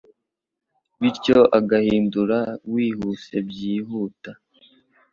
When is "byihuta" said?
3.49-4.31